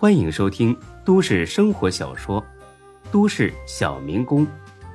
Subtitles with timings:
[0.00, 0.74] 欢迎收听
[1.04, 2.40] 都市生活小说
[3.12, 4.46] 《都市小民工》，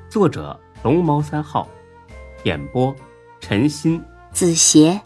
[0.10, 1.70] 作者龙猫三号，
[2.44, 2.92] 演播
[3.40, 5.00] 陈鑫、子邪，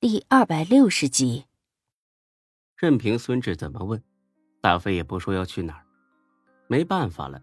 [0.00, 1.44] 第二百六十集。
[2.76, 4.02] 任凭孙志怎么问，
[4.60, 5.86] 大飞也不说要去哪儿。
[6.66, 7.40] 没办法了，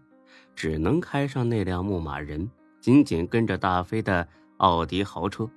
[0.54, 4.28] 只能开上那辆牧马人，紧紧跟着大飞的
[4.58, 5.48] 奥迪豪车。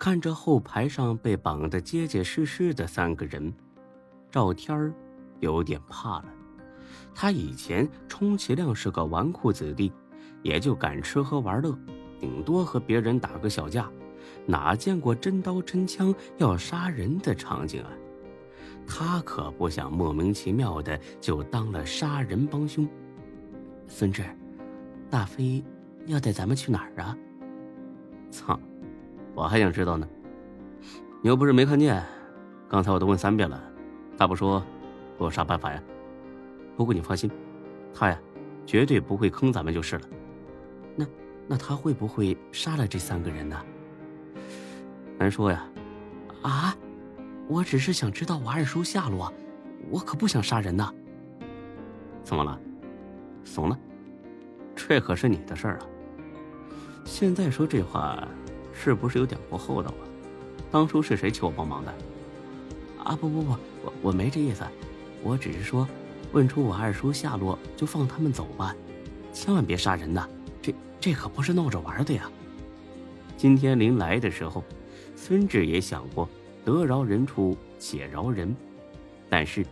[0.00, 3.52] 看着后排上被绑得结结实实的三个人，
[4.30, 4.94] 赵天儿
[5.40, 6.24] 有点怕了。
[7.14, 9.92] 他以前充其量是个纨绔子弟，
[10.42, 11.78] 也就敢吃喝玩乐，
[12.18, 13.90] 顶多和别人打个小架，
[14.46, 17.90] 哪见过真刀真枪要杀人的场景啊？
[18.86, 22.88] 他可不想莫名其妙的就当了杀人帮凶。
[23.86, 24.24] 孙志，
[25.10, 25.62] 大飞
[26.06, 27.14] 要带咱们去哪儿啊？
[28.30, 28.58] 操！
[29.34, 30.06] 我还想知道呢，
[31.22, 32.02] 你又不是没看见，
[32.68, 33.62] 刚才我都问三遍了，
[34.18, 34.62] 他不说，
[35.16, 35.82] 我有啥办法呀？
[36.76, 37.30] 不过你放心，
[37.94, 38.18] 他呀，
[38.66, 40.02] 绝对不会坑咱们就是了。
[40.96, 41.06] 那
[41.46, 43.56] 那他会不会杀了这三个人呢？
[45.18, 45.64] 难说呀。
[46.42, 46.76] 啊，
[47.48, 49.32] 我只是想知道我二叔下落，
[49.90, 50.92] 我可不想杀人呐。
[52.22, 52.58] 怎么了？
[53.44, 53.78] 怂了？
[54.74, 55.86] 这可是你的事儿啊。
[57.04, 58.26] 现在说这话。
[58.82, 60.08] 是不是有点不厚道啊？
[60.70, 61.94] 当初是谁求我帮忙的？
[63.04, 63.50] 啊不不不，
[63.84, 64.64] 我我没这意思，
[65.22, 65.86] 我只是说，
[66.32, 68.74] 问出我二叔下落就放他们走吧，
[69.34, 70.26] 千万别杀人呐！
[70.62, 72.30] 这这可不是闹着玩的呀。
[73.36, 74.64] 今天临来的时候，
[75.14, 76.26] 孙志也想过
[76.64, 78.56] 得饶人处且饶人，
[79.28, 79.64] 但是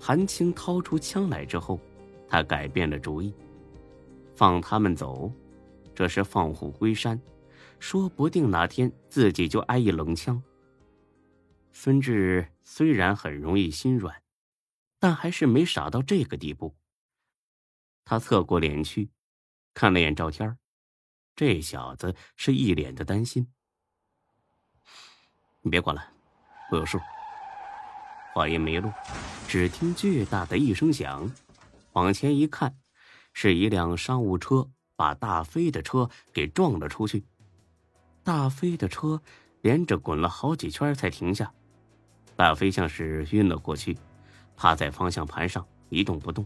[0.00, 1.78] 韩青掏出枪来之后，
[2.28, 3.32] 他改变了主意，
[4.34, 5.30] 放他们走，
[5.94, 7.20] 这是放虎归山。
[7.78, 10.42] 说不定哪天自己就挨一冷枪。
[11.72, 14.22] 孙志虽然很容易心软，
[14.98, 16.74] 但还是没傻到这个地步。
[18.04, 19.10] 他侧过脸去，
[19.74, 20.56] 看了眼赵天
[21.34, 23.46] 这小子是一脸的担心。
[25.60, 26.12] 你别管了，
[26.70, 26.98] 我有数。
[28.32, 28.92] 话音没落，
[29.48, 31.30] 只听巨大的一声响，
[31.92, 32.78] 往前一看，
[33.32, 37.24] 是一辆商务车把大飞的车给撞了出去。
[38.26, 39.22] 大飞的车
[39.60, 41.48] 连着滚了好几圈才停下，
[42.34, 43.96] 大飞像是晕了过去，
[44.56, 46.44] 趴在方向盘上一动不动，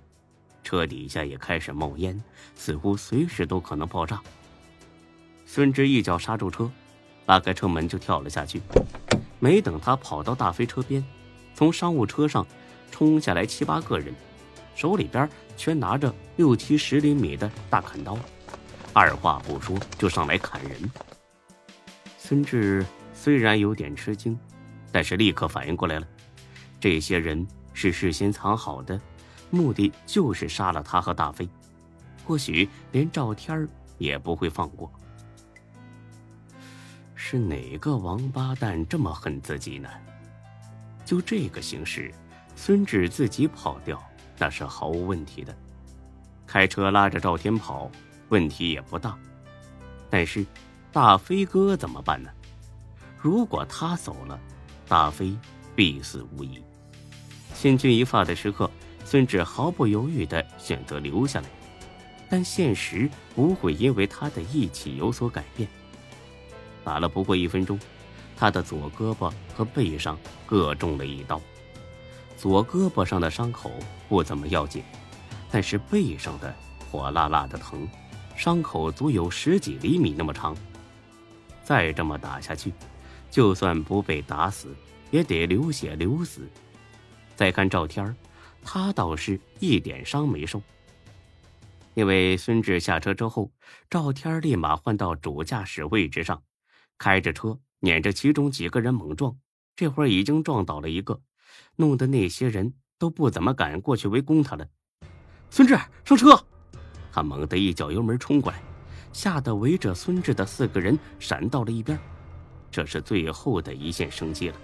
[0.62, 2.22] 车底下也开始冒烟，
[2.54, 4.20] 似乎随时都可能爆炸。
[5.46, 6.70] 孙志一脚刹住车，
[7.24, 8.60] 拉开车门就跳了下去。
[9.38, 11.02] 没等他跑到大飞车边，
[11.54, 12.46] 从商务车上
[12.90, 14.14] 冲下来七八个人，
[14.74, 15.26] 手里边
[15.56, 18.18] 全拿着六七十厘米的大砍刀，
[18.92, 20.90] 二话不说就上来砍人。
[22.30, 24.38] 孙志虽然有点吃惊，
[24.92, 26.06] 但是立刻反应过来了，
[26.78, 29.00] 这些人是事先藏好的，
[29.50, 31.48] 目的就是杀了他和大飞，
[32.24, 34.88] 或许连赵天儿也不会放过。
[37.16, 39.88] 是哪个王八蛋这么恨自己呢？
[41.04, 42.14] 就这个形势，
[42.54, 44.00] 孙志自己跑掉
[44.38, 45.52] 那是毫无问题的，
[46.46, 47.90] 开车拉着赵天跑，
[48.28, 49.18] 问题也不大，
[50.08, 50.46] 但是。
[50.92, 52.28] 大飞哥怎么办呢？
[53.20, 54.38] 如果他走了，
[54.88, 55.36] 大飞
[55.76, 56.60] 必死无疑。
[57.54, 58.68] 千钧一发的时刻，
[59.04, 61.46] 孙志毫不犹豫的选择留下来，
[62.28, 65.68] 但现实不会因为他的义气有所改变。
[66.82, 67.78] 打了不过一分钟，
[68.36, 71.40] 他的左胳膊和背上各中了一刀，
[72.36, 73.70] 左胳膊上的伤口
[74.08, 74.82] 不怎么要紧，
[75.52, 76.52] 但是背上的
[76.90, 77.86] 火辣辣的疼，
[78.34, 80.56] 伤口足有十几厘米那么长。
[81.70, 82.72] 再这么打下去，
[83.30, 84.74] 就算不被打死，
[85.12, 86.40] 也得流血流死。
[87.36, 88.16] 再看赵天儿，
[88.60, 90.60] 他倒是一点伤没受。
[91.94, 93.52] 因为孙志下车之后，
[93.88, 96.42] 赵天儿立马换到主驾驶位置上，
[96.98, 99.36] 开着车撵着其中几个人猛撞。
[99.76, 101.20] 这会儿已经撞倒了一个，
[101.76, 104.66] 弄得那些人都不怎么敢过去围攻他了。
[105.50, 106.44] 孙志上车，
[107.12, 108.60] 他猛地一脚油门冲过来。
[109.12, 111.98] 吓得围着孙志的四个人闪到了一边，
[112.70, 114.56] 这是最后的一线生机了。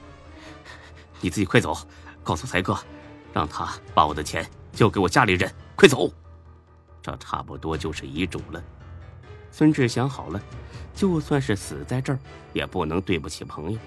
[1.21, 1.77] 你自己快走，
[2.23, 2.79] 告诉才哥，
[3.33, 6.11] 让他把我的钱交给我家里人，快走。
[7.03, 8.63] 这差不多就是遗嘱了。
[9.51, 10.41] 孙志想好了，
[10.95, 12.19] 就算是死在这儿，
[12.53, 13.79] 也不能对不起朋友，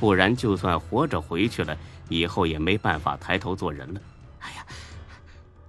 [0.00, 1.76] 不然就算活着回去了，
[2.08, 4.00] 以后也没办法抬头做人了。
[4.40, 4.66] 哎呀，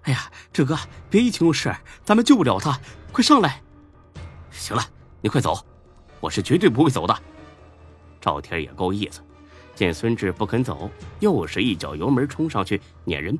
[0.04, 0.78] 哎呀，志哥，
[1.10, 2.80] 别一情有事，咱们救不了他，
[3.12, 3.62] 快上来。
[4.62, 4.84] 行了，
[5.22, 5.66] 你快走，
[6.20, 7.18] 我是绝对不会走的。
[8.22, 9.20] 赵天也够意思，
[9.74, 10.88] 见孙志不肯走，
[11.20, 13.36] 又是一脚油门冲上去撵人。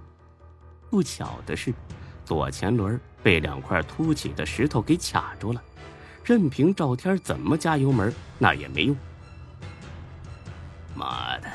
[0.90, 1.72] 不巧的是，
[2.26, 5.62] 左前轮被两块凸起的石头给卡住了，
[6.26, 8.98] 任凭赵天怎么加油门，那也没用。
[10.96, 11.48] 妈的，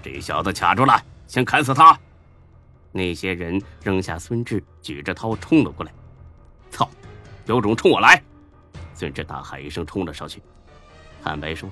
[0.00, 1.98] 这小子卡住了，先砍死他！
[2.92, 5.92] 那些人扔下孙志，举着刀冲了过来。
[6.70, 6.88] 操，
[7.46, 8.22] 有种冲我来！
[8.98, 10.42] 孙志大喊一声，冲了上去。
[11.22, 11.70] 坦白说，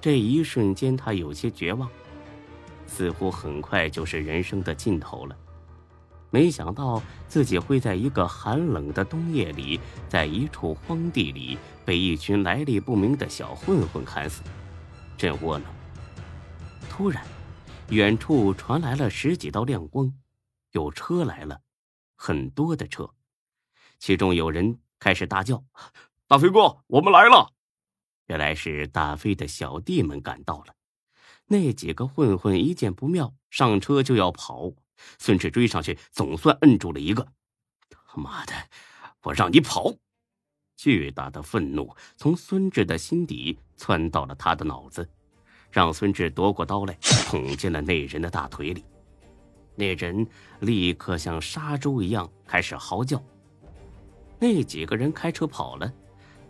[0.00, 1.90] 这一瞬间他有些绝望，
[2.86, 5.36] 似乎很快就是人生的尽头了。
[6.30, 14.40] 没想到自己会在一个寒冷的冬夜里，在一处荒地里被一群来历不明的小混混砍死，
[15.18, 15.68] 真窝囊。
[16.88, 17.24] 突然，
[17.88, 20.14] 远处传来了十几道亮光，
[20.70, 21.62] 有车来了，
[22.14, 23.10] 很多的车，
[23.98, 25.64] 其中有人开始大叫
[26.30, 27.50] ：“大飞哥，我们来了！”
[28.28, 30.76] 原来是大飞的小弟们赶到了。
[31.46, 34.70] 那几个混混一见不妙，上车就要跑。
[35.18, 37.26] 孙志追上去，总算摁住了一个。
[37.90, 38.52] 他妈的，
[39.24, 39.92] 我让你跑！
[40.76, 45.10] 巨大的愤怒从孙志的心底窜到了他的脑子，
[45.68, 48.84] 让孙志夺过刀来，捅进了那人的大腿里。
[49.74, 50.24] 那人
[50.60, 53.20] 立刻像杀猪一样开始嚎叫。
[54.38, 55.92] 那几个人开车跑了，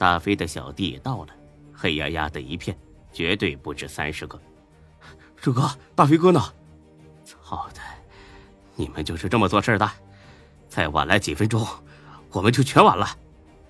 [0.01, 1.35] 大飞的小弟也到了，
[1.75, 2.75] 黑压压的一片，
[3.13, 4.41] 绝对不止三十个。
[5.37, 6.41] 志哥，大飞哥呢？
[7.23, 7.81] 操的！
[8.77, 9.91] 你们就是这么做事的，
[10.71, 11.67] 再晚来几分钟，
[12.31, 13.07] 我们就全完了。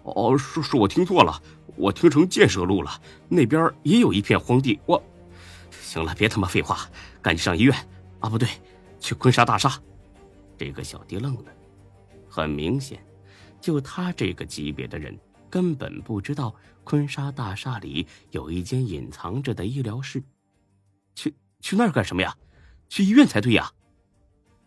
[0.04, 1.42] 哦，是是我听错了，
[1.74, 2.92] 我听成建设路了，
[3.28, 4.78] 那边也有一片荒地。
[4.86, 5.02] 我，
[5.82, 6.88] 行了，别他妈废话，
[7.20, 7.76] 赶紧上医院
[8.20, 8.30] 啊！
[8.30, 8.48] 不对，
[9.00, 9.72] 去坤沙大厦。
[10.56, 11.46] 这个小弟愣了，
[12.28, 13.04] 很明显，
[13.60, 15.18] 就他这个级别的人，
[15.50, 16.54] 根本不知道
[16.84, 20.22] 坤沙大厦里有一间隐藏着的医疗室。
[21.14, 22.34] 去去那儿干什么呀？
[22.88, 23.70] 去医院才对呀！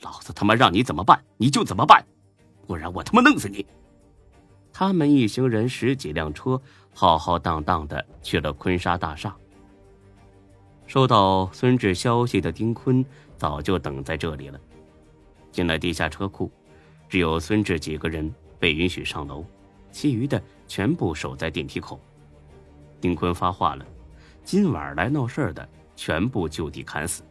[0.02, 2.06] 老子他妈让你怎么办你就怎么办，
[2.68, 3.66] 不然我他妈弄死你！
[4.72, 6.62] 他们一行人十几辆车，
[6.94, 9.36] 浩浩荡荡的去了坤沙大厦。
[10.88, 13.04] 收到孙志消息的丁坤
[13.38, 14.60] 早就等在这里了。
[15.52, 16.52] 进了地下车库，
[17.08, 19.46] 只有孙志几个人被允许上楼，
[19.92, 20.42] 其余的
[20.74, 22.02] 全部守在电梯口。
[23.00, 23.86] 丁坤发话了：
[24.44, 27.22] 今晚来闹事的全部就地砍死，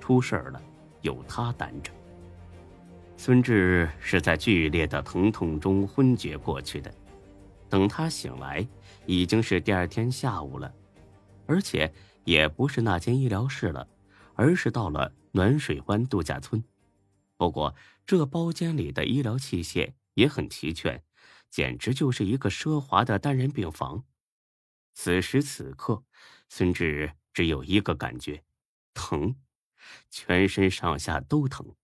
[0.00, 0.60] 出事了
[1.02, 1.92] 有他担着。
[3.16, 6.92] 孙志是在剧烈的疼痛中昏厥过去的，
[7.68, 8.66] 等他醒来，
[9.06, 10.74] 已经是第二天下午了，
[11.46, 11.88] 而且
[12.24, 13.86] 也不是那间医疗室了，
[14.34, 16.60] 而是到了暖水湾度假村。
[17.36, 17.72] 不过
[18.04, 21.00] 这包间里的医疗器械也很齐全，
[21.50, 24.04] 简直就是一个奢华的单人病房。
[24.94, 26.02] 此时此刻，
[26.48, 28.42] 孙志只有一个感觉：
[28.94, 29.36] 疼，
[30.10, 31.74] 全身上下都疼。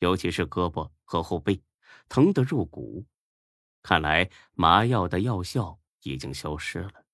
[0.00, 1.62] 尤其是胳膊和后背，
[2.08, 3.06] 疼得入骨。
[3.82, 7.04] 看来麻药的药效已经消失了。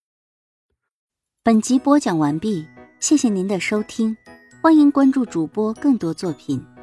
[1.42, 2.66] 本集播讲完毕，
[3.00, 4.16] 谢谢您的收听，
[4.62, 6.73] 欢迎关注主播更多作品。